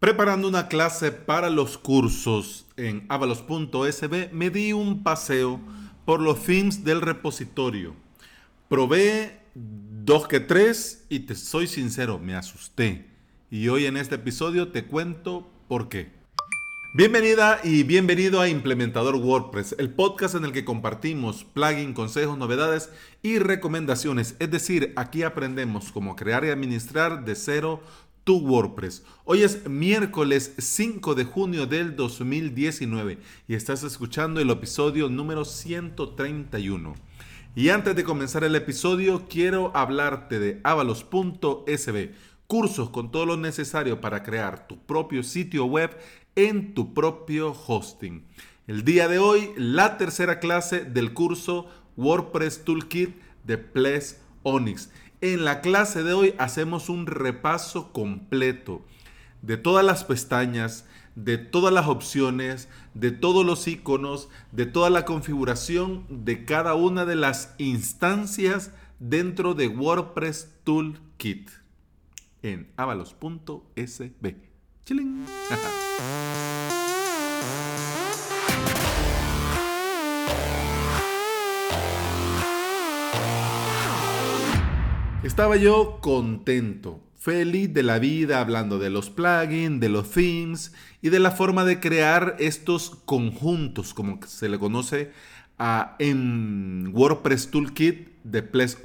Preparando 0.00 0.48
una 0.48 0.66
clase 0.68 1.12
para 1.12 1.50
los 1.50 1.76
cursos 1.76 2.66
en 2.78 3.04
avalos.sb, 3.10 4.32
me 4.32 4.48
di 4.48 4.72
un 4.72 5.02
paseo 5.02 5.60
por 6.06 6.22
los 6.22 6.42
themes 6.42 6.84
del 6.84 7.02
repositorio. 7.02 7.94
Probé 8.70 9.42
dos 9.54 10.26
que 10.26 10.40
tres 10.40 11.04
y 11.10 11.20
te 11.20 11.34
soy 11.34 11.66
sincero, 11.66 12.18
me 12.18 12.34
asusté. 12.34 13.10
Y 13.50 13.68
hoy 13.68 13.84
en 13.84 13.98
este 13.98 14.14
episodio 14.14 14.68
te 14.68 14.86
cuento 14.86 15.50
por 15.68 15.90
qué. 15.90 16.10
Bienvenida 16.94 17.60
y 17.62 17.82
bienvenido 17.82 18.40
a 18.40 18.48
Implementador 18.48 19.16
WordPress, 19.16 19.76
el 19.78 19.90
podcast 19.90 20.34
en 20.34 20.46
el 20.46 20.52
que 20.52 20.64
compartimos 20.64 21.44
plugins, 21.44 21.94
consejos, 21.94 22.38
novedades 22.38 22.90
y 23.22 23.38
recomendaciones. 23.38 24.34
Es 24.38 24.50
decir, 24.50 24.94
aquí 24.96 25.24
aprendemos 25.24 25.92
cómo 25.92 26.16
crear 26.16 26.42
y 26.46 26.48
administrar 26.48 27.26
de 27.26 27.34
cero 27.36 27.82
WordPress. 28.36 29.04
Hoy 29.24 29.42
es 29.42 29.68
miércoles 29.68 30.54
5 30.58 31.14
de 31.14 31.24
junio 31.24 31.66
del 31.66 31.96
2019 31.96 33.18
y 33.48 33.54
estás 33.54 33.82
escuchando 33.82 34.40
el 34.40 34.50
episodio 34.50 35.08
número 35.08 35.44
131. 35.44 36.94
Y 37.54 37.68
antes 37.70 37.96
de 37.96 38.04
comenzar 38.04 38.44
el 38.44 38.54
episodio, 38.54 39.26
quiero 39.28 39.76
hablarte 39.76 40.38
de 40.38 40.60
avalos.sb, 40.62 42.10
cursos 42.46 42.90
con 42.90 43.10
todo 43.10 43.26
lo 43.26 43.36
necesario 43.36 44.00
para 44.00 44.22
crear 44.22 44.68
tu 44.68 44.78
propio 44.78 45.22
sitio 45.22 45.64
web 45.64 45.96
en 46.36 46.74
tu 46.74 46.94
propio 46.94 47.52
hosting. 47.66 48.24
El 48.66 48.84
día 48.84 49.08
de 49.08 49.18
hoy, 49.18 49.50
la 49.56 49.98
tercera 49.98 50.38
clase 50.38 50.84
del 50.84 51.12
curso 51.12 51.66
WordPress 51.96 52.64
Toolkit 52.64 53.16
de 53.44 53.58
Ples 53.58 54.20
Onyx. 54.42 54.90
En 55.22 55.44
la 55.44 55.60
clase 55.60 56.02
de 56.02 56.14
hoy 56.14 56.34
hacemos 56.38 56.88
un 56.88 57.06
repaso 57.06 57.92
completo 57.92 58.80
de 59.42 59.58
todas 59.58 59.84
las 59.84 60.04
pestañas, 60.04 60.86
de 61.14 61.36
todas 61.36 61.74
las 61.74 61.88
opciones, 61.88 62.70
de 62.94 63.10
todos 63.10 63.44
los 63.44 63.68
iconos, 63.68 64.30
de 64.50 64.64
toda 64.64 64.88
la 64.88 65.04
configuración 65.04 66.06
de 66.08 66.46
cada 66.46 66.74
una 66.74 67.04
de 67.04 67.16
las 67.16 67.54
instancias 67.58 68.70
dentro 68.98 69.52
de 69.52 69.68
WordPress 69.68 70.54
Toolkit 70.64 71.50
en 72.42 72.72
avalos.sb. 72.78 74.36
Estaba 85.22 85.56
yo 85.56 85.98
contento, 86.00 86.98
feliz 87.18 87.74
de 87.74 87.82
la 87.82 87.98
vida 87.98 88.40
hablando 88.40 88.78
de 88.78 88.88
los 88.88 89.10
plugins, 89.10 89.78
de 89.78 89.90
los 89.90 90.10
themes 90.12 90.72
y 91.02 91.10
de 91.10 91.18
la 91.18 91.30
forma 91.30 91.66
de 91.66 91.78
crear 91.78 92.36
estos 92.38 92.96
conjuntos, 93.04 93.92
como 93.92 94.18
se 94.26 94.48
le 94.48 94.58
conoce 94.58 95.12
en 95.98 96.90
WordPress 96.94 97.50
Toolkit 97.50 98.08
de 98.24 98.42
Ples. 98.42 98.78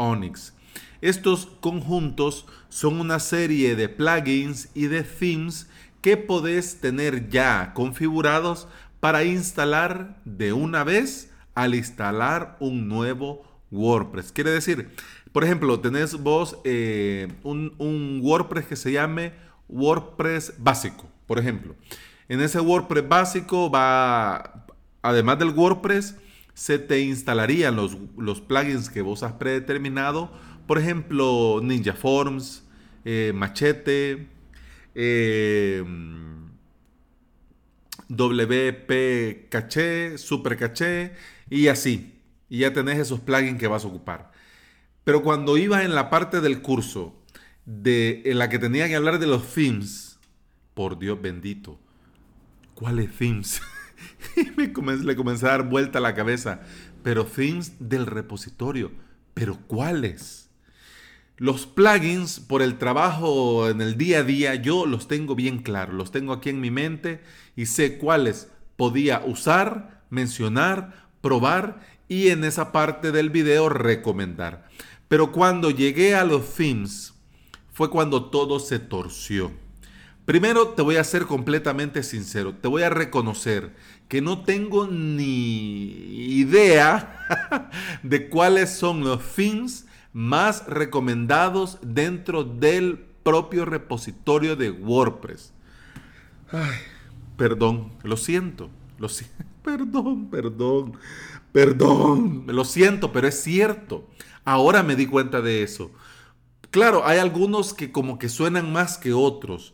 Estos 1.00 1.46
conjuntos 1.62 2.46
son 2.68 3.00
una 3.00 3.20
serie 3.20 3.78
de 3.78 3.88
plugins 3.88 4.68
y 4.74 4.88
de 4.88 5.04
themes 5.04 5.70
que 6.02 6.18
podés 6.18 6.82
tener 6.82 7.30
ya 7.30 7.72
configurados 7.74 8.68
para 9.00 9.24
instalar 9.24 10.22
de 10.26 10.52
una 10.52 10.84
vez 10.84 11.32
al 11.54 11.76
instalar 11.76 12.58
un 12.60 12.90
nuevo 12.90 13.44
WordPress. 13.72 14.34
Quiere 14.34 14.52
decir, 14.52 14.90
por 15.36 15.44
ejemplo, 15.44 15.82
tenés 15.82 16.14
vos 16.14 16.60
eh, 16.64 17.28
un, 17.44 18.22
WordPress 18.24 18.68
que 18.68 18.78
se 18.78 18.94
llame 18.94 19.34
WordPress 19.68 20.54
básico, 20.60 21.12
por 21.28 21.40
ejemplo. 21.40 21.76
En 22.30 22.40
ese 22.40 22.62
WordPress 22.62 23.10
básico 23.10 23.70
va, 23.70 24.66
además 25.02 25.38
del 25.38 25.50
WordPress, 25.50 26.16
se 26.54 26.80
te 26.80 27.02
instalarían 27.02 27.76
los, 27.76 27.98
los 28.18 28.40
plugins 28.40 28.90
que 28.90 29.02
vos 29.02 29.24
has 29.24 29.34
predeterminado. 29.34 30.32
Por 30.68 30.78
ejemplo, 30.78 31.60
Ninja 31.62 31.96
Forms, 31.96 32.64
eh, 33.04 33.34
Machete, 33.36 34.30
eh, 34.96 35.84
WP 38.08 39.50
Caché, 39.50 40.18
Super 40.18 40.56
Caché 40.56 41.12
y 41.50 41.68
así. 41.68 42.22
Y 42.48 42.60
ya 42.60 42.72
tenés 42.72 43.00
esos 43.00 43.20
plugins 43.20 43.60
que 43.60 43.68
vas 43.68 43.84
a 43.84 43.90
ocupar. 43.90 44.34
Pero 45.06 45.24
cuando 45.24 45.58
iba 45.58 45.84
en 45.84 45.96
la 45.96 46.10
parte 46.10 46.42
del 46.42 46.62
curso 46.62 47.16
de, 47.66 48.24
en 48.26 48.40
la 48.40 48.50
que 48.50 48.60
tenía 48.60 48.88
que 48.88 48.96
hablar 48.96 49.20
de 49.20 49.28
los 49.28 49.54
themes, 49.54 50.20
por 50.74 51.00
Dios 51.00 51.22
bendito, 51.22 51.80
¿cuáles 52.74 53.12
themes? 53.16 53.62
y 54.36 54.52
me 54.58 54.98
le 54.98 55.16
comencé 55.16 55.46
a 55.46 55.52
dar 55.52 55.70
vuelta 55.70 56.00
a 56.00 56.02
la 56.02 56.16
cabeza. 56.16 56.62
Pero 57.04 57.24
themes 57.26 57.74
del 57.80 58.08
repositorio. 58.08 58.92
¿Pero 59.36 59.60
cuáles? 59.68 60.50
Los 61.38 61.68
plugins, 61.68 62.40
por 62.40 62.64
el 62.64 62.78
trabajo 62.78 63.70
en 63.70 63.82
el 63.82 63.98
día 63.98 64.20
a 64.20 64.24
día, 64.24 64.56
yo 64.56 64.88
los 64.88 65.08
tengo 65.08 65.36
bien 65.36 65.60
claros. 65.60 65.94
Los 65.94 66.12
tengo 66.12 66.34
aquí 66.34 66.50
en 66.50 66.62
mi 66.62 66.72
mente 66.72 67.22
y 67.56 67.68
sé 67.68 68.00
cuáles 68.00 68.50
podía 68.76 69.22
usar, 69.24 70.04
mencionar, 70.10 71.10
probar 71.22 71.82
y 72.08 72.30
en 72.30 72.44
esa 72.44 72.72
parte 72.72 73.12
del 73.12 73.30
video 73.30 73.70
recomendar. 73.70 74.68
Pero 75.16 75.32
cuando 75.32 75.72
llegué 75.72 76.14
a 76.14 76.26
los 76.26 76.56
themes, 76.56 77.14
fue 77.72 77.90
cuando 77.90 78.26
todo 78.26 78.60
se 78.60 78.80
torció. 78.80 79.50
Primero 80.26 80.68
te 80.72 80.82
voy 80.82 80.98
a 80.98 81.06
ser 81.06 81.26
completamente 81.26 82.04
sincero, 82.04 82.54
te 82.54 82.68
voy 82.68 82.84
a 82.84 82.90
reconocer 82.90 83.74
que 84.10 84.20
no 84.20 84.44
tengo 84.44 84.88
ni 84.88 85.86
idea 86.38 87.72
de 88.04 88.28
cuáles 88.28 88.72
son 88.72 89.06
los 89.06 89.24
themes 89.24 89.88
más 90.12 90.68
recomendados 90.68 91.78
dentro 91.82 92.44
del 92.44 92.98
propio 93.24 93.64
repositorio 93.64 94.58
de 94.58 94.70
WordPress. 94.70 95.54
Ay, 96.52 96.76
perdón, 97.38 97.94
lo 98.04 98.18
siento, 98.18 98.70
lo 99.00 99.08
siento, 99.08 99.46
perdón, 99.64 100.30
perdón, 100.30 100.98
perdón, 101.54 102.44
lo 102.48 102.66
siento, 102.66 103.14
pero 103.14 103.30
es 103.30 103.42
cierto. 103.42 104.10
Ahora 104.46 104.84
me 104.84 104.96
di 104.96 105.08
cuenta 105.08 105.42
de 105.42 105.64
eso. 105.64 105.92
Claro, 106.70 107.06
hay 107.06 107.18
algunos 107.18 107.74
que 107.74 107.92
como 107.92 108.20
que 108.20 108.30
suenan 108.30 108.72
más 108.72 108.98
que 108.98 109.12
otros, 109.12 109.74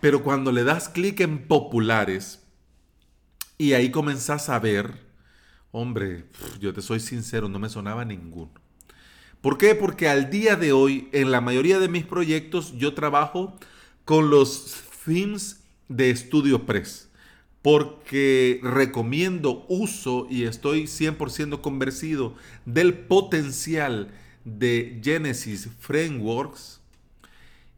pero 0.00 0.22
cuando 0.22 0.52
le 0.52 0.64
das 0.64 0.88
clic 0.88 1.20
en 1.20 1.46
populares 1.46 2.42
y 3.58 3.74
ahí 3.74 3.90
comenzás 3.90 4.48
a 4.48 4.58
ver, 4.58 5.06
hombre, 5.70 6.24
yo 6.58 6.72
te 6.72 6.80
soy 6.80 7.00
sincero, 7.00 7.48
no 7.48 7.58
me 7.58 7.68
sonaba 7.68 8.04
ninguno. 8.06 8.52
¿Por 9.42 9.58
qué? 9.58 9.74
Porque 9.74 10.08
al 10.08 10.30
día 10.30 10.56
de 10.56 10.72
hoy, 10.72 11.08
en 11.12 11.30
la 11.30 11.42
mayoría 11.42 11.78
de 11.78 11.88
mis 11.88 12.04
proyectos, 12.04 12.72
yo 12.78 12.94
trabajo 12.94 13.58
con 14.06 14.30
los 14.30 14.82
themes 15.04 15.62
de 15.88 16.14
StudioPress 16.14 17.09
porque 17.62 18.60
recomiendo 18.62 19.66
uso 19.68 20.26
y 20.30 20.44
estoy 20.44 20.84
100% 20.84 21.60
convencido 21.60 22.34
del 22.64 22.94
potencial 22.94 24.10
de 24.44 25.00
Genesis 25.02 25.68
Frameworks. 25.78 26.80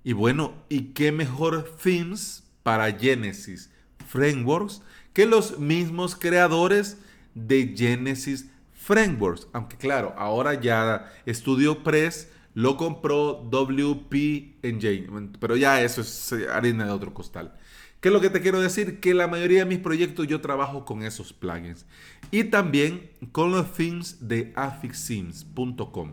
Y 0.04 0.12
bueno, 0.12 0.54
¿y 0.68 0.92
qué 0.92 1.12
mejor 1.12 1.76
themes 1.82 2.44
para 2.62 2.92
Genesis 2.92 3.70
Frameworks 4.08 4.82
que 5.12 5.26
los 5.26 5.58
mismos 5.58 6.16
creadores 6.16 6.98
de 7.34 7.74
Genesis 7.76 8.48
Frameworks? 8.74 9.48
Aunque 9.52 9.76
claro, 9.76 10.14
ahora 10.16 10.60
ya 10.60 11.12
StudioPress 11.26 12.28
lo 12.54 12.76
compró 12.76 13.48
WP 13.50 14.56
Engine, 14.62 15.30
pero 15.40 15.56
ya 15.56 15.82
eso 15.82 16.02
es 16.02 16.32
harina 16.52 16.84
de 16.84 16.90
otro 16.92 17.14
costal. 17.14 17.54
¿Qué 18.02 18.08
es 18.08 18.12
lo 18.12 18.20
que 18.20 18.30
te 18.30 18.40
quiero 18.40 18.60
decir? 18.60 18.98
Que 18.98 19.14
la 19.14 19.28
mayoría 19.28 19.60
de 19.60 19.64
mis 19.64 19.78
proyectos 19.78 20.26
yo 20.26 20.40
trabajo 20.40 20.84
con 20.84 21.04
esos 21.04 21.32
plugins. 21.32 21.86
Y 22.32 22.42
también 22.42 23.08
con 23.30 23.52
los 23.52 23.72
themes 23.74 24.16
de 24.20 24.52
affixthemes.com. 24.56 26.12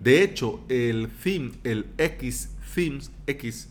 De 0.00 0.24
hecho, 0.24 0.64
el 0.68 1.08
theme, 1.08 1.52
el 1.62 1.86
X 1.98 2.50
themes, 2.74 3.12
X, 3.28 3.68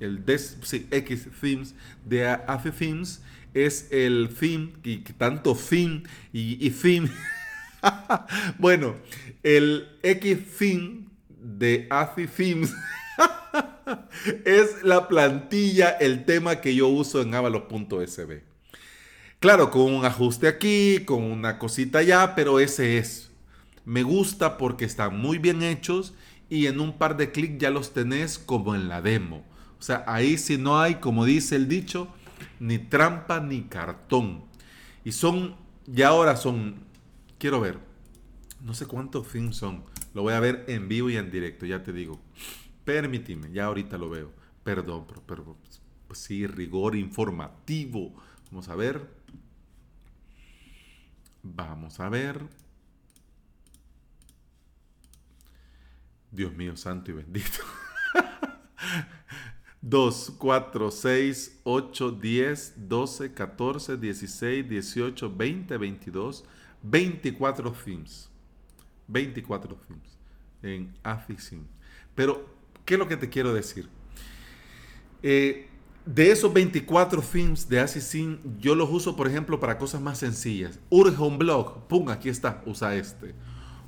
el 0.00 0.24
des, 0.24 0.58
X 0.90 1.28
themes 1.40 1.76
de 2.04 2.26
affixthemes 2.26 3.22
es 3.54 3.86
el 3.92 4.28
theme, 4.28 4.72
y 4.82 4.98
tanto 4.98 5.54
theme 5.54 6.02
y, 6.32 6.70
theme. 6.70 7.08
bueno, 8.58 8.96
el 9.44 9.86
X 10.02 10.38
theme 10.58 11.06
de 11.40 11.86
affixthemes 11.88 12.74
es 14.44 14.82
la 14.82 15.08
plantilla, 15.08 15.90
el 15.90 16.24
tema 16.24 16.60
que 16.60 16.74
yo 16.74 16.88
uso 16.88 17.22
en 17.22 17.34
avalos.sb. 17.34 18.42
Claro, 19.38 19.70
con 19.70 19.82
un 19.94 20.04
ajuste 20.04 20.48
aquí, 20.48 21.04
con 21.06 21.22
una 21.22 21.58
cosita 21.58 22.00
allá, 22.00 22.34
pero 22.34 22.60
ese 22.60 22.98
es. 22.98 23.30
Me 23.84 24.02
gusta 24.02 24.58
porque 24.58 24.84
están 24.84 25.18
muy 25.18 25.38
bien 25.38 25.62
hechos 25.62 26.14
y 26.50 26.66
en 26.66 26.80
un 26.80 26.98
par 26.98 27.16
de 27.16 27.32
clics 27.32 27.58
ya 27.58 27.70
los 27.70 27.92
tenés 27.92 28.38
como 28.38 28.74
en 28.74 28.88
la 28.88 29.00
demo. 29.00 29.44
O 29.78 29.82
sea, 29.82 30.04
ahí 30.06 30.36
sí 30.36 30.58
no 30.58 30.78
hay, 30.78 30.96
como 30.96 31.24
dice 31.24 31.56
el 31.56 31.68
dicho, 31.68 32.08
ni 32.58 32.78
trampa 32.78 33.40
ni 33.40 33.62
cartón. 33.62 34.44
Y 35.04 35.12
son, 35.12 35.56
ya 35.86 36.08
ahora 36.08 36.36
son, 36.36 36.74
quiero 37.38 37.60
ver, 37.60 37.78
no 38.60 38.74
sé 38.74 38.84
cuántos 38.86 39.26
films 39.26 39.56
son. 39.56 39.84
Lo 40.12 40.22
voy 40.22 40.34
a 40.34 40.40
ver 40.40 40.64
en 40.68 40.88
vivo 40.88 41.08
y 41.08 41.16
en 41.16 41.30
directo, 41.30 41.64
ya 41.64 41.82
te 41.82 41.92
digo. 41.92 42.20
Permíteme, 42.84 43.50
ya 43.52 43.66
ahorita 43.66 43.98
lo 43.98 44.10
veo. 44.10 44.32
Perdón, 44.64 45.06
pero, 45.06 45.22
pero 45.26 45.56
pues 46.06 46.18
sí, 46.18 46.46
rigor 46.46 46.96
informativo. 46.96 48.14
Vamos 48.50 48.68
a 48.68 48.74
ver. 48.74 49.08
Vamos 51.42 52.00
a 52.00 52.08
ver. 52.08 52.48
Dios 56.30 56.54
mío, 56.54 56.76
santo 56.76 57.10
y 57.10 57.14
bendito. 57.14 57.60
2, 59.82 60.34
4, 60.38 60.90
6, 60.90 61.60
8, 61.64 62.10
10, 62.12 62.88
12, 62.88 63.32
14, 63.34 63.96
16, 63.96 64.68
18, 64.68 65.36
20, 65.36 65.76
22, 65.76 66.44
24 66.82 67.74
films. 67.74 68.28
24 69.08 69.76
films 69.76 70.18
en 70.62 70.94
Afixin. 71.02 71.66
Pero, 72.14 72.59
¿qué 72.90 72.94
es 72.94 72.98
lo 72.98 73.06
que 73.06 73.16
te 73.16 73.28
quiero 73.28 73.54
decir? 73.54 73.88
Eh, 75.22 75.68
de 76.04 76.32
esos 76.32 76.52
24 76.52 77.22
films 77.22 77.68
de 77.68 77.78
Assassin, 77.78 78.40
yo 78.58 78.74
los 78.74 78.90
uso, 78.90 79.14
por 79.14 79.28
ejemplo, 79.28 79.60
para 79.60 79.78
cosas 79.78 80.00
más 80.00 80.18
sencillas. 80.18 80.80
Urge 80.88 81.22
un 81.22 81.38
blog, 81.38 81.86
pum, 81.86 82.08
aquí 82.08 82.28
está, 82.28 82.64
usa 82.66 82.96
este. 82.96 83.36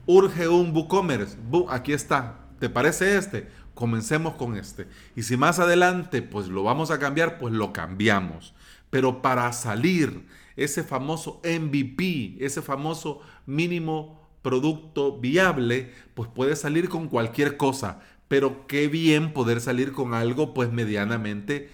Urge 0.06 0.46
un 0.46 0.70
WooCommerce, 0.70 1.36
boom, 1.50 1.66
aquí 1.68 1.92
está. 1.92 2.46
¿Te 2.60 2.68
parece 2.68 3.16
este? 3.18 3.48
Comencemos 3.74 4.34
con 4.34 4.54
este. 4.54 4.86
Y 5.16 5.24
si 5.24 5.36
más 5.36 5.58
adelante, 5.58 6.22
pues 6.22 6.46
lo 6.46 6.62
vamos 6.62 6.92
a 6.92 7.00
cambiar, 7.00 7.38
pues 7.38 7.52
lo 7.52 7.72
cambiamos. 7.72 8.54
Pero 8.88 9.20
para 9.20 9.52
salir 9.52 10.28
ese 10.54 10.84
famoso 10.84 11.40
MVP, 11.42 12.36
ese 12.38 12.62
famoso 12.62 13.20
mínimo 13.46 14.22
producto 14.42 15.18
viable, 15.18 15.90
pues 16.14 16.28
puede 16.28 16.54
salir 16.54 16.88
con 16.88 17.08
cualquier 17.08 17.56
cosa. 17.56 18.00
Pero 18.32 18.66
qué 18.66 18.88
bien 18.88 19.34
poder 19.34 19.60
salir 19.60 19.92
con 19.92 20.14
algo, 20.14 20.54
pues 20.54 20.72
medianamente 20.72 21.68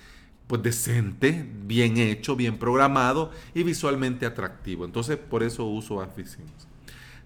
pues 0.49 0.61
decente, 0.61 1.49
bien 1.65 1.99
hecho, 1.99 2.35
bien 2.35 2.59
programado 2.59 3.31
y 3.55 3.63
visualmente 3.63 4.27
atractivo. 4.27 4.85
Entonces, 4.85 5.19
por 5.19 5.45
eso 5.45 5.67
uso 5.67 6.01
Afficims. 6.01 6.67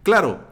Claro, 0.02 0.49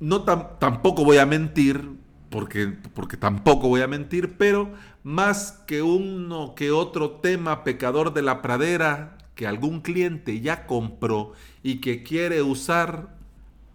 no 0.00 0.22
tampoco 0.22 1.04
voy 1.04 1.18
a 1.18 1.26
mentir, 1.26 1.90
porque, 2.30 2.68
porque 2.94 3.18
tampoco 3.18 3.68
voy 3.68 3.82
a 3.82 3.86
mentir, 3.86 4.38
pero 4.38 4.72
más 5.02 5.52
que 5.66 5.82
uno 5.82 6.54
que 6.54 6.70
otro 6.70 7.10
tema 7.16 7.64
pecador 7.64 8.14
de 8.14 8.22
la 8.22 8.40
pradera 8.40 9.18
que 9.34 9.46
algún 9.46 9.82
cliente 9.82 10.40
ya 10.40 10.66
compró 10.66 11.34
y 11.62 11.82
que 11.82 12.02
quiere 12.02 12.40
usar, 12.40 13.14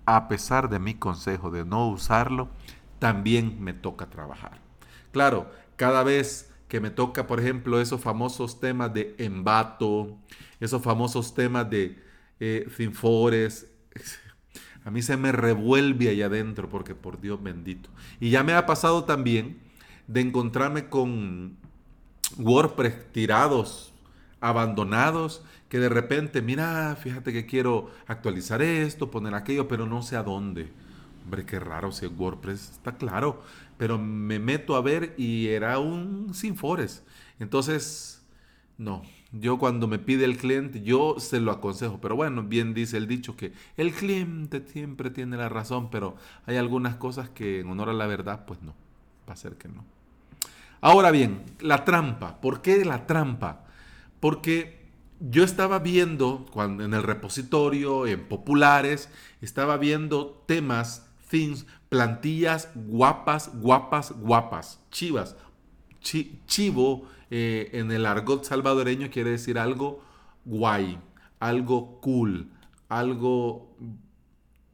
a 0.07 0.27
pesar 0.27 0.67
de 0.67 0.79
mi 0.79 0.95
consejo 0.95 1.51
de 1.51 1.63
no 1.63 1.87
usarlo, 1.89 2.49
también 3.01 3.57
me 3.59 3.73
toca 3.73 4.11
trabajar. 4.11 4.61
Claro, 5.11 5.51
cada 5.75 6.03
vez 6.03 6.53
que 6.67 6.79
me 6.79 6.91
toca, 6.91 7.25
por 7.25 7.39
ejemplo, 7.39 7.81
esos 7.81 7.99
famosos 7.99 8.59
temas 8.59 8.93
de 8.93 9.15
embato, 9.17 10.19
esos 10.59 10.83
famosos 10.83 11.33
temas 11.33 11.67
de 11.67 11.99
eh. 12.39 12.69
A 14.85 14.91
mí 14.91 15.01
se 15.01 15.17
me 15.17 15.31
revuelve 15.31 16.09
allá 16.09 16.27
adentro 16.27 16.69
porque 16.69 16.93
por 16.93 17.19
Dios 17.19 17.41
bendito. 17.41 17.89
Y 18.19 18.29
ya 18.29 18.43
me 18.43 18.53
ha 18.53 18.67
pasado 18.67 19.03
también 19.03 19.57
de 20.05 20.21
encontrarme 20.21 20.87
con 20.87 21.57
WordPress 22.37 23.11
tirados, 23.11 23.95
abandonados, 24.41 25.43
que 25.69 25.79
de 25.79 25.89
repente, 25.89 26.43
mira, 26.43 26.95
fíjate 26.95 27.33
que 27.33 27.47
quiero 27.47 27.89
actualizar 28.05 28.61
esto, 28.61 29.09
poner 29.09 29.33
aquello, 29.33 29.67
pero 29.67 29.87
no 29.87 30.03
sé 30.03 30.17
a 30.17 30.23
dónde. 30.23 30.71
Hombre, 31.23 31.45
qué 31.45 31.59
raro 31.59 31.91
si 31.91 32.07
WordPress 32.07 32.71
está 32.71 32.95
claro 32.97 33.43
pero 33.81 33.97
me 33.97 34.37
meto 34.37 34.75
a 34.75 34.81
ver 34.81 35.15
y 35.17 35.47
era 35.47 35.79
un 35.79 36.35
Sinfores. 36.35 37.03
Entonces, 37.39 38.21
no, 38.77 39.01
yo 39.31 39.57
cuando 39.57 39.87
me 39.87 39.97
pide 39.97 40.23
el 40.23 40.37
cliente, 40.37 40.83
yo 40.83 41.15
se 41.17 41.39
lo 41.39 41.51
aconsejo, 41.51 41.99
pero 41.99 42.15
bueno, 42.15 42.43
bien 42.43 42.75
dice 42.75 42.97
el 42.97 43.07
dicho 43.07 43.35
que 43.35 43.53
el 43.77 43.91
cliente 43.91 44.63
siempre 44.67 45.09
tiene 45.09 45.35
la 45.35 45.49
razón, 45.49 45.89
pero 45.89 46.15
hay 46.45 46.57
algunas 46.57 46.97
cosas 46.97 47.29
que 47.29 47.61
en 47.61 47.69
honor 47.69 47.89
a 47.89 47.93
la 47.93 48.05
verdad, 48.05 48.45
pues 48.45 48.61
no, 48.61 48.75
va 49.27 49.33
a 49.33 49.35
ser 49.35 49.55
que 49.55 49.67
no. 49.67 49.83
Ahora 50.79 51.09
bien, 51.09 51.41
la 51.59 51.83
trampa, 51.83 52.39
¿por 52.39 52.61
qué 52.61 52.85
la 52.85 53.07
trampa? 53.07 53.65
Porque 54.19 54.85
yo 55.19 55.43
estaba 55.43 55.79
viendo 55.79 56.45
cuando 56.51 56.85
en 56.85 56.93
el 56.93 57.01
repositorio, 57.01 58.05
en 58.05 58.27
populares, 58.27 59.09
estaba 59.41 59.77
viendo 59.77 60.43
temas 60.45 61.10
plantillas 61.89 62.69
guapas, 62.75 63.51
guapas, 63.53 64.11
guapas, 64.11 64.79
chivas. 64.91 65.35
chivo 66.01 67.07
eh, 67.29 67.69
en 67.73 67.91
el 67.91 68.05
argot 68.05 68.43
salvadoreño 68.43 69.09
quiere 69.09 69.31
decir 69.31 69.57
algo 69.57 70.03
guay, 70.45 70.99
algo 71.39 71.99
cool, 72.01 72.49
algo 72.89 73.75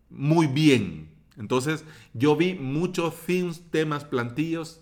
muy 0.09 0.48
bien. 0.48 1.09
Entonces 1.38 1.86
yo 2.13 2.36
vi 2.36 2.56
muchos 2.56 3.15
themes, 3.25 3.62
temas, 3.69 4.06
plantillos 4.06 4.81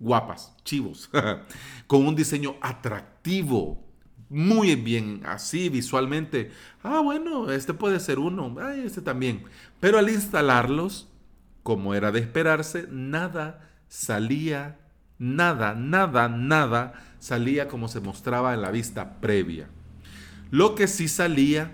guapas, 0.00 0.54
chivos, 0.64 1.08
con 1.86 2.06
un 2.06 2.14
diseño 2.14 2.56
atractivo, 2.60 3.84
muy 4.28 4.74
bien, 4.74 5.22
así 5.26 5.68
visualmente. 5.68 6.50
Ah, 6.82 7.00
bueno, 7.00 7.50
este 7.50 7.74
puede 7.74 8.00
ser 8.00 8.18
uno, 8.18 8.54
este 8.72 9.00
también. 9.00 9.44
Pero 9.80 9.98
al 9.98 10.08
instalarlos, 10.08 11.08
como 11.62 11.94
era 11.94 12.12
de 12.12 12.20
esperarse, 12.20 12.86
nada 12.90 13.70
salía, 13.88 14.78
nada, 15.18 15.74
nada, 15.74 16.28
nada 16.28 16.94
salía 17.18 17.68
como 17.68 17.88
se 17.88 18.00
mostraba 18.00 18.54
en 18.54 18.62
la 18.62 18.70
vista 18.70 19.20
previa. 19.20 19.68
Lo 20.50 20.74
que 20.74 20.88
sí 20.88 21.08
salía 21.08 21.72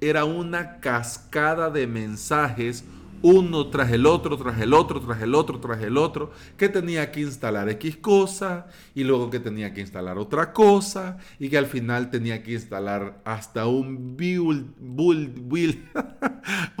era 0.00 0.24
una 0.24 0.80
cascada 0.80 1.70
de 1.70 1.86
mensajes 1.86 2.84
uno 3.22 3.68
tras 3.68 3.90
el 3.92 4.06
otro, 4.06 4.36
tras 4.36 4.60
el 4.60 4.74
otro, 4.74 5.00
tras 5.00 5.22
el 5.22 5.34
otro, 5.34 5.60
tras 5.60 5.82
el 5.82 5.96
otro, 5.96 6.32
que 6.56 6.68
tenía 6.68 7.10
que 7.10 7.20
instalar 7.20 7.68
X 7.70 7.96
cosa 7.96 8.66
y 8.94 9.04
luego 9.04 9.30
que 9.30 9.40
tenía 9.40 9.72
que 9.72 9.80
instalar 9.80 10.18
otra 10.18 10.52
cosa 10.52 11.18
y 11.38 11.48
que 11.48 11.58
al 11.58 11.66
final 11.66 12.10
tenía 12.10 12.42
que 12.42 12.52
instalar 12.52 13.20
hasta 13.24 13.66
un, 13.66 14.16
build, 14.16 14.74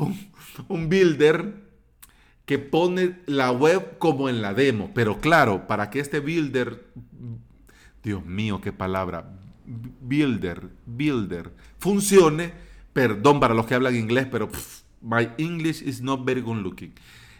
un, 0.68 0.88
builder 0.88 1.66
que 2.44 2.58
pone 2.58 3.20
la 3.26 3.52
web 3.52 3.98
como 3.98 4.28
en 4.28 4.42
la 4.42 4.54
demo. 4.54 4.90
Pero 4.94 5.20
claro, 5.20 5.66
para 5.66 5.90
que 5.90 6.00
este 6.00 6.20
builder, 6.20 6.86
Dios 8.02 8.24
mío, 8.24 8.60
qué 8.60 8.72
palabra, 8.72 9.32
builder, 10.00 10.68
builder, 10.86 11.50
funcione, 11.78 12.52
perdón 12.92 13.40
para 13.40 13.54
los 13.54 13.66
que 13.66 13.74
hablan 13.74 13.96
inglés, 13.96 14.28
pero 14.30 14.48
my 15.00 15.30
English 15.38 15.82
is 15.82 16.00
not 16.00 16.24
very 16.24 16.40
good 16.40 16.58
looking. 16.58 16.92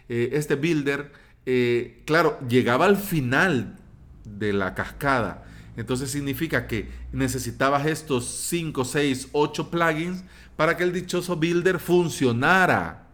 Eh, 0.09 0.29
este 0.33 0.55
builder, 0.55 1.11
eh, 1.45 2.01
claro, 2.05 2.39
llegaba 2.47 2.85
al 2.85 2.97
final 2.97 3.77
de 4.23 4.53
la 4.53 4.73
cascada. 4.73 5.45
Entonces 5.75 6.09
significa 6.09 6.67
que 6.67 6.89
necesitabas 7.11 7.85
estos 7.85 8.25
5, 8.25 8.83
6, 8.83 9.29
8 9.31 9.69
plugins 9.69 10.23
para 10.55 10.75
que 10.75 10.83
el 10.83 10.91
dichoso 10.91 11.35
builder 11.35 11.79
funcionara. 11.79 13.07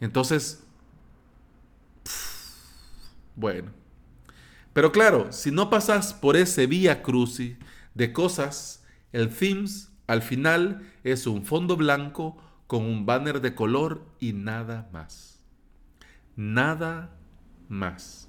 Entonces, 0.00 0.62
bueno. 3.34 3.70
Pero 4.74 4.92
claro, 4.92 5.32
si 5.32 5.50
no 5.50 5.70
pasas 5.70 6.12
por 6.12 6.36
ese 6.36 6.66
vía 6.66 7.02
crucis 7.02 7.56
de 7.94 8.12
cosas, 8.12 8.84
el 9.12 9.30
themes 9.30 9.90
al 10.06 10.20
final 10.20 10.82
es 11.04 11.26
un 11.26 11.44
fondo 11.44 11.76
blanco 11.76 12.36
con 12.66 12.84
un 12.84 13.06
banner 13.06 13.40
de 13.40 13.54
color 13.54 14.04
y 14.20 14.32
nada 14.32 14.88
más. 14.92 15.40
Nada 16.36 17.16
más. 17.68 18.28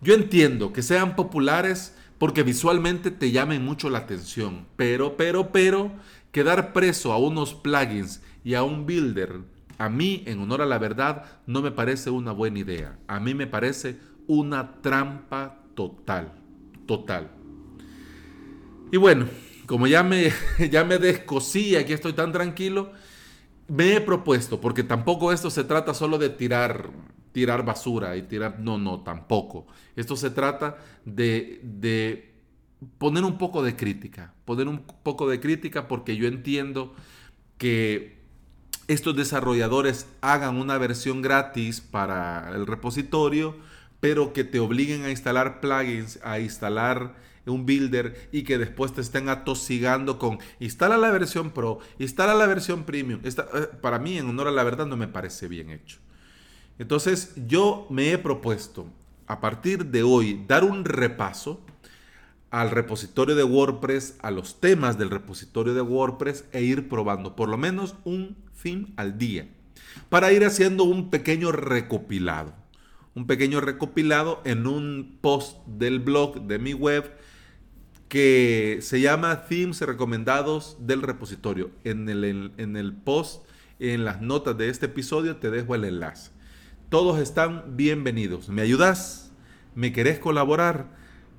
Yo 0.00 0.14
entiendo 0.14 0.72
que 0.72 0.82
sean 0.82 1.16
populares 1.16 1.96
porque 2.18 2.42
visualmente 2.42 3.10
te 3.10 3.30
llamen 3.30 3.64
mucho 3.64 3.90
la 3.90 3.98
atención, 3.98 4.66
pero, 4.76 5.16
pero, 5.16 5.52
pero, 5.52 5.92
quedar 6.32 6.72
preso 6.72 7.12
a 7.12 7.18
unos 7.18 7.54
plugins 7.54 8.22
y 8.44 8.54
a 8.54 8.62
un 8.62 8.86
builder, 8.86 9.40
a 9.78 9.88
mí, 9.88 10.24
en 10.26 10.40
honor 10.40 10.62
a 10.62 10.66
la 10.66 10.78
verdad, 10.78 11.24
no 11.46 11.62
me 11.62 11.70
parece 11.70 12.10
una 12.10 12.32
buena 12.32 12.58
idea. 12.58 12.98
A 13.06 13.20
mí 13.20 13.34
me 13.34 13.46
parece 13.46 13.98
una 14.26 14.80
trampa 14.82 15.62
total, 15.74 16.32
total. 16.86 17.30
Y 18.90 18.96
bueno, 18.96 19.26
como 19.66 19.86
ya 19.86 20.02
me, 20.02 20.32
ya 20.70 20.84
me 20.84 20.98
descosí, 20.98 21.76
aquí 21.76 21.92
estoy 21.92 22.12
tan 22.12 22.32
tranquilo, 22.32 22.92
me 23.68 23.96
he 23.96 24.00
propuesto, 24.00 24.60
porque 24.60 24.82
tampoco 24.82 25.32
esto 25.32 25.50
se 25.50 25.64
trata 25.64 25.94
solo 25.94 26.18
de 26.18 26.30
tirar, 26.30 26.90
tirar 27.32 27.64
basura 27.64 28.16
y 28.16 28.22
tirar, 28.22 28.58
no, 28.60 28.78
no, 28.78 29.00
tampoco. 29.00 29.66
Esto 29.94 30.16
se 30.16 30.30
trata 30.30 30.78
de, 31.04 31.60
de 31.62 32.34
poner 32.98 33.24
un 33.24 33.38
poco 33.38 33.62
de 33.62 33.76
crítica, 33.76 34.34
poner 34.44 34.68
un 34.68 34.84
poco 35.02 35.28
de 35.28 35.40
crítica 35.40 35.86
porque 35.86 36.16
yo 36.16 36.26
entiendo 36.26 36.94
que 37.58 38.18
estos 38.86 39.14
desarrolladores 39.14 40.08
hagan 40.22 40.56
una 40.56 40.78
versión 40.78 41.20
gratis 41.20 41.80
para 41.82 42.50
el 42.54 42.66
repositorio, 42.66 43.56
pero 44.00 44.32
que 44.32 44.44
te 44.44 44.60
obliguen 44.60 45.04
a 45.04 45.10
instalar 45.10 45.60
plugins, 45.60 46.20
a 46.22 46.38
instalar 46.40 47.16
un 47.50 47.66
builder 47.66 48.28
y 48.32 48.42
que 48.42 48.58
después 48.58 48.92
te 48.92 49.00
estén 49.00 49.28
atosigando 49.28 50.18
con 50.18 50.38
instala 50.60 50.96
la 50.96 51.10
versión 51.10 51.50
pro, 51.50 51.80
instala 51.98 52.34
la 52.34 52.46
versión 52.46 52.84
premium. 52.84 53.20
Eh, 53.24 53.32
para 53.80 53.98
mí, 53.98 54.18
en 54.18 54.28
honor 54.28 54.48
a 54.48 54.52
la 54.52 54.64
verdad, 54.64 54.86
no 54.86 54.96
me 54.96 55.08
parece 55.08 55.48
bien 55.48 55.70
hecho. 55.70 55.98
Entonces, 56.78 57.34
yo 57.46 57.86
me 57.90 58.12
he 58.12 58.18
propuesto 58.18 58.86
a 59.26 59.40
partir 59.40 59.86
de 59.86 60.02
hoy 60.02 60.44
dar 60.46 60.64
un 60.64 60.84
repaso 60.84 61.60
al 62.50 62.70
repositorio 62.70 63.34
de 63.34 63.44
WordPress, 63.44 64.16
a 64.22 64.30
los 64.30 64.60
temas 64.60 64.98
del 64.98 65.10
repositorio 65.10 65.74
de 65.74 65.82
WordPress 65.82 66.44
e 66.52 66.62
ir 66.62 66.88
probando 66.88 67.36
por 67.36 67.48
lo 67.48 67.58
menos 67.58 67.94
un 68.04 68.36
fin 68.54 68.94
al 68.96 69.18
día 69.18 69.48
para 70.08 70.32
ir 70.32 70.44
haciendo 70.44 70.84
un 70.84 71.10
pequeño 71.10 71.52
recopilado. 71.52 72.54
Un 73.14 73.26
pequeño 73.26 73.60
recopilado 73.60 74.40
en 74.44 74.66
un 74.66 75.18
post 75.20 75.58
del 75.66 75.98
blog 75.98 76.42
de 76.42 76.58
mi 76.58 76.72
web 76.72 77.12
que 78.08 78.78
se 78.80 79.00
llama 79.00 79.44
Themes 79.48 79.80
recomendados 79.82 80.76
del 80.80 81.02
repositorio. 81.02 81.70
En 81.84 82.08
el, 82.08 82.52
en 82.56 82.76
el 82.76 82.92
post, 82.92 83.44
en 83.78 84.04
las 84.04 84.20
notas 84.20 84.56
de 84.56 84.68
este 84.70 84.86
episodio, 84.86 85.36
te 85.36 85.50
dejo 85.50 85.74
el 85.74 85.84
enlace. 85.84 86.30
Todos 86.88 87.20
están 87.20 87.76
bienvenidos. 87.76 88.48
¿Me 88.48 88.62
ayudas? 88.62 89.30
¿Me 89.74 89.92
querés 89.92 90.18
colaborar? 90.18 90.86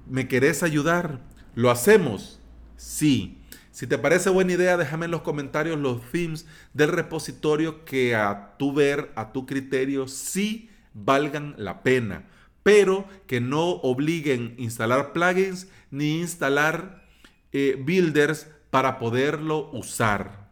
¿Me 0.08 0.28
querés 0.28 0.62
ayudar? 0.64 1.22
¿Lo 1.56 1.72
hacemos? 1.72 2.40
Sí. 2.78 3.38
Si 3.72 3.88
te 3.88 3.98
parece 3.98 4.30
buena 4.30 4.54
idea, 4.54 4.78
déjame 4.78 5.06
en 5.06 5.12
los 5.12 5.22
comentarios 5.22 5.80
los 5.80 6.02
themes 6.12 6.46
del 6.74 6.90
repositorio 6.90 7.86
que 7.86 8.16
a 8.16 8.56
tu 8.58 8.74
ver, 8.74 9.12
a 9.16 9.32
tu 9.32 9.46
criterio, 9.46 10.08
sí 10.08 10.70
valgan 10.94 11.56
la 11.58 11.82
pena, 11.82 12.26
pero 12.62 13.08
que 13.26 13.42
no 13.42 13.70
obliguen 13.70 14.56
instalar 14.58 15.14
plugins 15.14 15.68
ni 15.92 16.20
instalar 16.20 17.04
eh, 17.52 17.82
builders 17.84 18.48
para 18.70 19.00
poderlo 19.00 19.70
usar. 19.72 20.50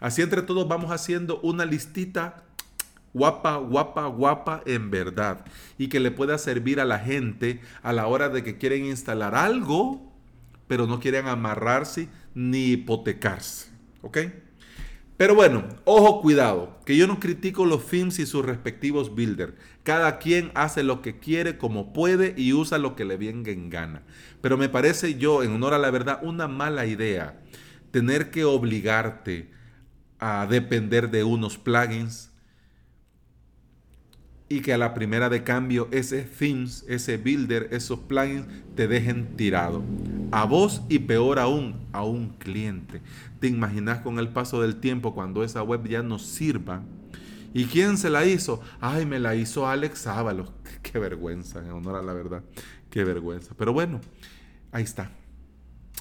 Así 0.00 0.22
entre 0.22 0.42
todos 0.42 0.66
vamos 0.66 0.90
haciendo 0.90 1.40
una 1.40 1.64
listita 1.64 2.44
guapa, 3.12 3.56
guapa, 3.56 4.06
guapa 4.06 4.62
en 4.66 4.90
verdad 4.90 5.44
y 5.78 5.88
que 5.88 6.00
le 6.00 6.10
pueda 6.10 6.38
servir 6.38 6.80
a 6.80 6.84
la 6.84 6.98
gente 6.98 7.60
a 7.82 7.92
la 7.92 8.06
hora 8.06 8.28
de 8.28 8.42
que 8.42 8.56
quieren 8.56 8.86
instalar 8.86 9.34
algo, 9.34 10.12
pero 10.68 10.86
no 10.86 11.00
quieren 11.00 11.26
amarrarse 11.26 12.08
ni 12.34 12.72
hipotecarse. 12.72 13.70
¿Ok? 14.02 14.18
Pero 15.20 15.34
bueno, 15.34 15.64
ojo, 15.84 16.22
cuidado, 16.22 16.78
que 16.86 16.96
yo 16.96 17.06
no 17.06 17.20
critico 17.20 17.66
los 17.66 17.84
films 17.84 18.18
y 18.18 18.24
sus 18.24 18.42
respectivos 18.42 19.14
builders. 19.14 19.52
Cada 19.82 20.18
quien 20.18 20.50
hace 20.54 20.82
lo 20.82 21.02
que 21.02 21.18
quiere, 21.18 21.58
como 21.58 21.92
puede 21.92 22.32
y 22.38 22.54
usa 22.54 22.78
lo 22.78 22.96
que 22.96 23.04
le 23.04 23.18
venga 23.18 23.52
en 23.52 23.68
gana. 23.68 24.00
Pero 24.40 24.56
me 24.56 24.70
parece 24.70 25.18
yo, 25.18 25.42
en 25.42 25.52
honor 25.52 25.74
a 25.74 25.78
la 25.78 25.90
verdad, 25.90 26.20
una 26.22 26.48
mala 26.48 26.86
idea 26.86 27.38
tener 27.90 28.30
que 28.30 28.46
obligarte 28.46 29.50
a 30.20 30.46
depender 30.48 31.10
de 31.10 31.22
unos 31.22 31.58
plugins 31.58 32.29
y 34.52 34.62
que 34.62 34.72
a 34.72 34.78
la 34.78 34.94
primera 34.94 35.28
de 35.28 35.44
cambio 35.44 35.88
ese 35.92 36.22
themes, 36.22 36.84
ese 36.88 37.16
builder, 37.16 37.68
esos 37.70 38.00
plugins 38.00 38.46
te 38.74 38.88
dejen 38.88 39.36
tirado. 39.36 39.80
A 40.32 40.44
vos 40.44 40.82
y 40.88 40.98
peor 40.98 41.38
aún, 41.38 41.86
a 41.92 42.02
un 42.02 42.30
cliente. 42.30 43.00
¿Te 43.38 43.46
imaginas 43.46 44.00
con 44.00 44.18
el 44.18 44.28
paso 44.28 44.60
del 44.60 44.80
tiempo 44.80 45.14
cuando 45.14 45.44
esa 45.44 45.62
web 45.62 45.86
ya 45.86 46.02
no 46.02 46.18
sirva? 46.18 46.82
¿Y 47.54 47.66
quién 47.66 47.96
se 47.96 48.10
la 48.10 48.26
hizo? 48.26 48.60
Ay, 48.80 49.06
me 49.06 49.20
la 49.20 49.36
hizo 49.36 49.68
Alex 49.68 50.08
Ábalos. 50.08 50.50
Qué 50.82 50.98
vergüenza, 50.98 51.60
en 51.60 51.70
honor 51.70 51.94
a 51.94 52.02
la 52.02 52.12
verdad. 52.12 52.42
Qué 52.90 53.04
vergüenza. 53.04 53.54
Pero 53.56 53.72
bueno, 53.72 54.00
ahí 54.72 54.82
está. 54.82 55.12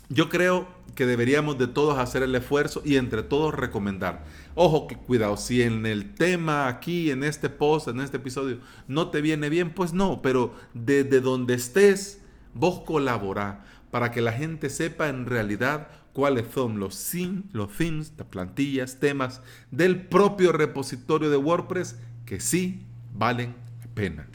Yo 0.10 0.28
creo 0.28 0.68
que 0.96 1.06
deberíamos 1.06 1.60
de 1.60 1.68
todos 1.68 2.00
hacer 2.00 2.24
el 2.24 2.34
esfuerzo 2.34 2.82
y 2.84 2.96
entre 2.96 3.22
todos 3.22 3.54
recomendar. 3.54 4.26
Ojo, 4.56 4.88
que 4.88 4.98
cuidado, 4.98 5.38
si 5.38 5.62
en 5.62 5.86
el 5.86 6.16
tema 6.16 6.68
aquí, 6.68 7.12
en 7.12 7.24
este 7.24 7.48
post, 7.48 7.90
en 7.90 8.02
este 8.02 8.18
episodio, 8.18 8.58
no 8.88 9.10
te 9.10 9.22
viene 9.22 9.50
bien, 9.50 9.72
pues 9.72 9.94
no, 9.94 10.24
pero 10.24 10.56
desde 10.74 11.22
donde 11.22 11.54
estés, 11.54 12.22
vos 12.56 12.82
colabora 12.82 13.64
para 13.92 14.12
que 14.12 14.22
la 14.22 14.34
gente 14.34 14.72
sepa 14.72 15.10
en 15.10 15.28
realidad 15.28 15.90
cuáles 16.12 16.46
son 16.54 16.80
los, 16.80 17.12
themes, 17.12 18.14
las 18.18 18.28
plantillas, 18.28 19.00
temas 19.00 19.42
del 19.70 20.02
propio 20.08 20.52
repositorio 20.52 21.30
de 21.30 21.38
WordPress 21.38 21.98
que 22.26 22.40
sí 22.40 22.84
valen 23.14 23.56
la 23.80 23.94
pena. 23.94 24.28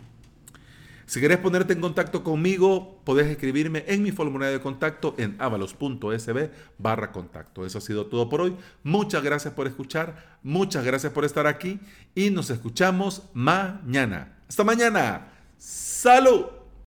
Si 1.07 1.21
querés 1.21 1.39
ponerte 1.39 1.73
en 1.73 1.81
contacto 1.81 2.25
conmigo, 2.25 3.01
podés 3.05 3.27
escribirme 3.27 3.85
en 3.87 4.03
mi 4.03 4.11
formulario 4.11 4.55
de 4.55 4.63
contacto 4.63 5.15
en 5.19 5.37
avalos.sb 5.39 6.51
barra 6.79 7.13
contacto. 7.13 7.67
Eso 7.67 7.79
ha 7.79 7.81
sido 7.81 8.07
todo 8.07 8.29
por 8.29 8.41
hoy. 8.41 8.57
Muchas 8.83 9.23
gracias 9.23 9.55
por 9.55 9.67
escuchar, 9.67 10.39
muchas 10.43 10.85
gracias 10.85 11.13
por 11.13 11.25
estar 11.25 11.47
aquí 11.47 11.81
y 12.15 12.31
nos 12.31 12.51
escuchamos 12.51 13.23
mañana. 13.35 14.39
Hasta 14.49 14.65
mañana. 14.65 15.29
Salud. 15.59 16.54